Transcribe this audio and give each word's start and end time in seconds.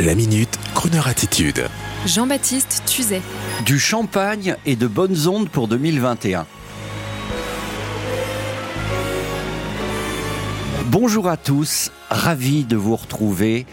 La 0.00 0.14
minute, 0.14 0.58
Kroneur 0.74 1.08
attitude. 1.08 1.66
Jean-Baptiste 2.06 2.84
Tuzet. 2.86 3.20
Du 3.66 3.78
champagne 3.78 4.56
et 4.64 4.74
de 4.74 4.86
bonnes 4.86 5.28
ondes 5.28 5.50
pour 5.50 5.68
2021. 5.68 6.46
Bonjour 10.86 11.28
à 11.28 11.36
tous, 11.36 11.92
ravi 12.08 12.64
de 12.64 12.76
vous 12.76 12.96
retrouver 12.96 13.66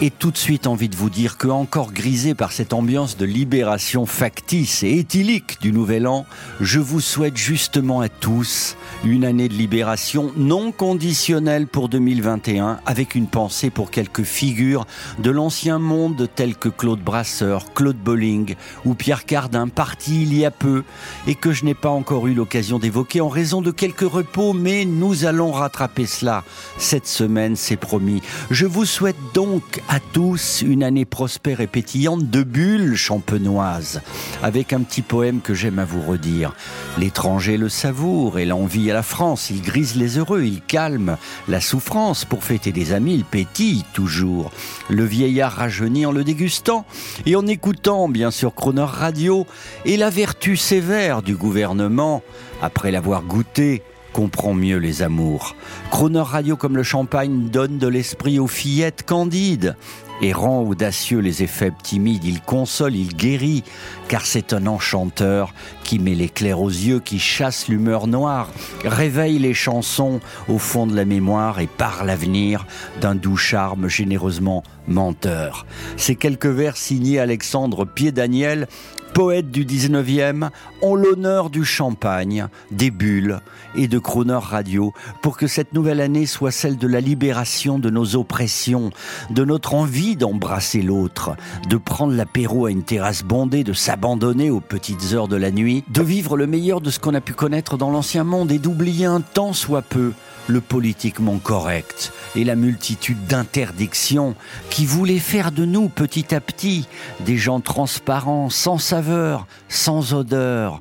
et 0.00 0.10
tout 0.10 0.32
de 0.32 0.36
suite 0.36 0.66
envie 0.66 0.88
de 0.88 0.96
vous 0.96 1.08
dire 1.08 1.38
que, 1.38 1.46
encore 1.46 1.92
grisé 1.92 2.34
par 2.34 2.52
cette 2.52 2.72
ambiance 2.72 3.16
de 3.16 3.24
libération 3.24 4.06
factice 4.06 4.82
et 4.82 4.98
éthylique 4.98 5.60
du 5.60 5.72
Nouvel 5.72 6.08
An, 6.08 6.26
je 6.60 6.80
vous 6.80 7.00
souhaite 7.00 7.36
justement 7.36 8.00
à 8.00 8.08
tous 8.08 8.76
une 9.04 9.24
année 9.24 9.48
de 9.48 9.54
libération 9.54 10.32
non 10.36 10.72
conditionnelle 10.72 11.68
pour 11.68 11.88
2021, 11.88 12.80
avec 12.86 13.14
une 13.14 13.28
pensée 13.28 13.70
pour 13.70 13.90
quelques 13.90 14.24
figures 14.24 14.86
de 15.18 15.30
l'ancien 15.30 15.78
monde 15.78 16.28
tels 16.34 16.56
que 16.56 16.68
Claude 16.68 17.00
Brasseur, 17.00 17.72
Claude 17.72 17.96
Bolling 17.96 18.56
ou 18.84 18.94
Pierre 18.94 19.24
Cardin, 19.24 19.68
partis 19.68 20.22
il 20.22 20.36
y 20.36 20.44
a 20.44 20.50
peu 20.50 20.82
et 21.26 21.34
que 21.34 21.52
je 21.52 21.64
n'ai 21.64 21.74
pas 21.74 21.90
encore 21.90 22.26
eu 22.26 22.34
l'occasion 22.34 22.78
d'évoquer 22.78 23.20
en 23.20 23.28
raison 23.28 23.62
de 23.62 23.70
quelques 23.70 24.00
repos, 24.00 24.54
mais 24.54 24.84
nous 24.84 25.24
allons 25.24 25.52
rattraper 25.52 26.06
cela 26.06 26.42
cette 26.78 27.06
semaine, 27.06 27.54
c'est 27.54 27.76
promis. 27.76 28.22
Je 28.50 28.66
vous 28.66 28.86
souhaite 28.86 29.16
donc 29.34 29.82
à 29.88 30.00
tous 30.00 30.62
une 30.62 30.82
année 30.82 31.04
prospère 31.04 31.60
et 31.60 31.66
pétillante 31.66 32.30
de 32.30 32.42
bulles 32.42 32.96
champenoises, 32.96 34.00
avec 34.42 34.72
un 34.72 34.80
petit 34.80 35.02
poème 35.02 35.40
que 35.40 35.54
j'aime 35.54 35.78
à 35.78 35.84
vous 35.84 36.02
redire. 36.02 36.54
L'étranger 36.98 37.56
le 37.56 37.68
savoure 37.68 38.38
et 38.38 38.44
l'envie 38.44 38.90
à 38.90 38.94
la 38.94 39.02
France, 39.02 39.50
il 39.50 39.62
grise 39.62 39.96
les 39.96 40.18
heureux, 40.18 40.42
il 40.44 40.60
calme 40.60 41.16
la 41.48 41.60
souffrance. 41.60 42.24
Pour 42.24 42.44
fêter 42.44 42.72
des 42.72 42.92
amis, 42.92 43.14
il 43.14 43.24
pétille 43.24 43.84
toujours. 43.92 44.50
Le 44.88 45.04
vieillard 45.04 45.52
rajeunit 45.52 46.06
en 46.06 46.12
le 46.12 46.24
dégustant 46.24 46.84
et 47.26 47.36
en 47.36 47.46
écoutant, 47.46 48.08
bien 48.08 48.30
sûr, 48.30 48.54
Croner 48.54 48.86
Radio 48.86 49.46
et 49.84 49.96
la 49.96 50.10
vertu 50.10 50.56
sévère 50.56 51.22
du 51.22 51.36
gouvernement, 51.36 52.22
après 52.62 52.90
l'avoir 52.90 53.22
goûté, 53.22 53.82
comprend 54.14 54.54
mieux 54.54 54.78
les 54.78 55.02
amours. 55.02 55.56
Croner 55.90 56.20
Radio 56.20 56.56
comme 56.56 56.76
le 56.76 56.84
champagne 56.84 57.48
donne 57.50 57.78
de 57.78 57.88
l'esprit 57.88 58.38
aux 58.38 58.46
fillettes 58.46 59.04
candides 59.04 59.76
et 60.22 60.32
rend 60.32 60.62
audacieux 60.62 61.18
les 61.18 61.42
effets 61.42 61.72
timides. 61.82 62.24
Il 62.24 62.40
console, 62.40 62.94
il 62.94 63.08
guérit, 63.08 63.64
car 64.06 64.24
c'est 64.24 64.52
un 64.52 64.68
enchanteur 64.68 65.52
qui 65.82 65.98
met 65.98 66.14
l'éclair 66.14 66.60
aux 66.60 66.70
yeux, 66.70 67.00
qui 67.00 67.18
chasse 67.18 67.66
l'humeur 67.66 68.06
noire, 68.06 68.48
réveille 68.84 69.40
les 69.40 69.52
chansons 69.52 70.20
au 70.48 70.58
fond 70.58 70.86
de 70.86 70.94
la 70.94 71.04
mémoire 71.04 71.58
et 71.58 71.66
par 71.66 72.04
l'avenir 72.04 72.66
d'un 73.00 73.16
doux 73.16 73.36
charme 73.36 73.88
généreusement 73.88 74.62
menteur. 74.86 75.66
Ces 75.96 76.14
quelques 76.14 76.46
vers 76.46 76.76
signés 76.76 77.18
Alexandre 77.18 77.84
Pied-Daniel 77.84 78.68
poète 79.14 79.52
du 79.52 79.64
19e, 79.64 80.50
ont 80.82 80.96
l'honneur 80.96 81.48
du 81.48 81.64
champagne, 81.64 82.48
des 82.72 82.90
bulles 82.90 83.40
et 83.76 83.86
de 83.86 84.00
Croner 84.00 84.40
Radio 84.40 84.92
pour 85.22 85.36
que 85.36 85.46
cette 85.46 85.72
nouvelle 85.72 86.00
année 86.00 86.26
soit 86.26 86.50
celle 86.50 86.76
de 86.76 86.88
la 86.88 87.00
libération 87.00 87.78
de 87.78 87.90
nos 87.90 88.16
oppressions, 88.16 88.90
de 89.30 89.44
notre 89.44 89.74
envie 89.74 90.16
d'embrasser 90.16 90.82
l'autre, 90.82 91.36
de 91.68 91.76
prendre 91.76 92.12
l'apéro 92.12 92.66
à 92.66 92.72
une 92.72 92.82
terrasse 92.82 93.22
bondée, 93.22 93.62
de 93.62 93.72
s'abandonner 93.72 94.50
aux 94.50 94.60
petites 94.60 95.12
heures 95.12 95.28
de 95.28 95.36
la 95.36 95.52
nuit, 95.52 95.84
de 95.88 96.02
vivre 96.02 96.36
le 96.36 96.48
meilleur 96.48 96.80
de 96.80 96.90
ce 96.90 96.98
qu'on 96.98 97.14
a 97.14 97.20
pu 97.20 97.34
connaître 97.34 97.76
dans 97.76 97.92
l'ancien 97.92 98.24
monde 98.24 98.50
et 98.50 98.58
d'oublier 98.58 99.06
un 99.06 99.20
temps 99.20 99.52
soit 99.52 99.82
peu 99.82 100.12
le 100.46 100.60
politiquement 100.60 101.38
correct 101.38 102.12
et 102.36 102.44
la 102.44 102.56
multitude 102.56 103.26
d'interdictions 103.26 104.34
qui 104.70 104.86
voulaient 104.86 105.18
faire 105.18 105.52
de 105.52 105.64
nous 105.64 105.88
petit 105.88 106.34
à 106.34 106.40
petit 106.40 106.86
des 107.20 107.36
gens 107.36 107.60
transparents, 107.60 108.50
sans 108.50 108.78
saveur, 108.78 109.46
sans 109.68 110.14
odeur. 110.14 110.80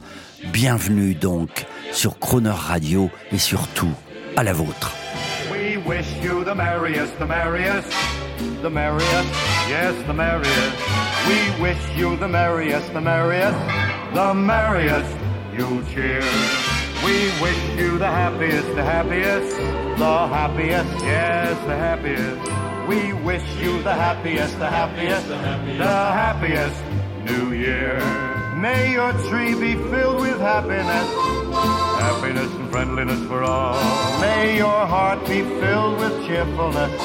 Bienvenue 0.51 1.15
donc 1.15 1.65
sur 1.91 2.19
Croner 2.19 2.49
Radio 2.49 3.09
et 3.31 3.37
surtout 3.37 3.93
à 4.35 4.43
la 4.43 4.53
vôtre. 4.53 4.93
We 17.03 17.29
wish 17.41 17.59
you 17.77 17.97
the 17.97 18.07
happiest, 18.07 18.67
the 18.75 18.83
happiest, 18.83 19.57
the 19.57 20.27
happiest, 20.27 21.03
yes, 21.03 21.59
the 21.65 21.75
happiest. 21.75 22.87
We 22.87 23.11
wish 23.25 23.43
you 23.61 23.81
the 23.83 23.93
happiest, 23.93 24.57
the 24.57 24.69
happiest, 24.69 25.27
the 25.27 25.95
happiest, 26.23 26.81
New 27.25 27.51
Year. 27.51 27.99
May 28.55 28.93
your 28.93 29.11
tree 29.27 29.53
be 29.53 29.73
filled 29.91 30.21
with 30.21 30.39
happiness, 30.39 31.07
happiness 31.99 32.51
and 32.53 32.71
friendliness 32.71 33.21
for 33.27 33.43
all. 33.43 33.75
May 34.21 34.55
your 34.57 34.85
heart 34.85 35.19
be 35.27 35.41
filled 35.41 35.99
with 35.99 36.25
cheerfulness, 36.25 37.01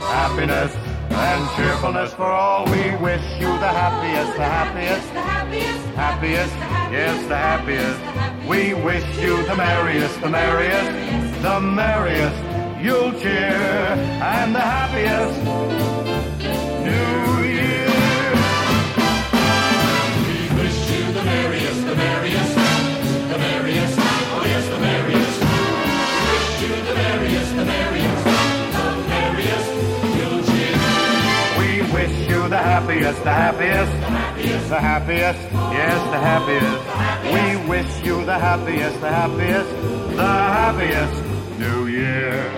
happiness 0.00 0.74
and 1.10 1.56
cheerfulness 1.56 2.14
for 2.14 2.24
all. 2.24 2.64
We 2.66 2.96
wish 2.96 3.24
you 3.38 3.48
the 3.48 3.68
happiest, 3.68 4.36
the 4.36 4.44
happiest, 4.44 5.12
the 5.12 5.20
happiest, 5.20 5.86
happiest, 5.94 6.54
yes, 6.90 7.26
the 7.26 7.36
happiest. 7.36 8.00
We 8.48 8.74
wish 8.74 9.04
you 9.18 9.42
the 9.46 9.56
merriest, 9.56 10.20
the 10.20 10.28
merriest, 10.28 11.42
the 11.42 11.60
merriest. 11.60 12.42
You'll 12.82 13.12
cheer 13.20 13.56
and 14.22 14.54
the 14.54 14.60
happiest 14.60 15.55
wish 32.16 32.28
you 32.28 32.48
the 32.48 32.56
happiest, 32.56 33.22
the 33.24 33.30
happiest, 33.30 34.68
the 34.68 34.80
happiest, 34.80 35.40
yes, 35.72 36.10
the 36.10 36.18
happiest. 36.18 36.82
We 37.34 37.68
wish 37.68 38.04
you 38.04 38.24
the 38.24 38.38
happiest, 38.38 39.00
the 39.00 39.10
happiest, 39.10 39.70
the 40.16 40.22
happiest 40.22 41.24
New 41.58 41.86
Year. 41.86 42.50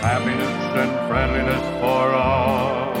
Happiness 0.00 0.76
and 0.82 1.08
friendliness 1.08 1.64
for 1.80 2.12
all. 2.12 2.94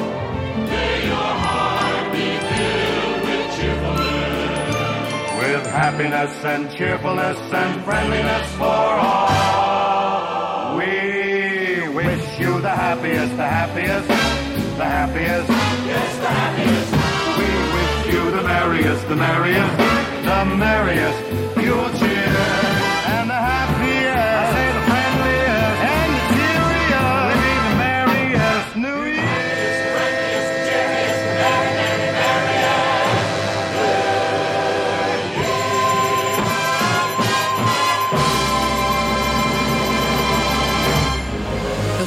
May 0.66 1.06
your 1.06 1.32
heart 1.44 2.12
be 2.12 2.28
filled 2.48 3.20
with 3.26 3.44
cheerfulness. 3.56 5.38
With 5.38 5.66
happiness 5.66 6.44
and 6.44 6.70
cheerfulness 6.76 7.38
and 7.52 7.84
friendliness 7.84 8.52
for 8.56 8.64
all. 8.64 9.61
The 12.62 12.70
happiest, 12.70 13.36
the 13.36 13.42
happiest, 13.42 14.08
the 14.78 14.84
happiest. 14.84 15.48
Yes, 15.84 16.18
the 16.18 16.28
happiest. 16.28 16.92
We 17.38 17.50
wish 17.74 18.14
you 18.14 18.30
the 18.30 18.42
merriest, 18.44 19.08
the 19.08 19.16
merriest, 19.16 19.76
the 20.22 20.44
merriest. 20.44 21.51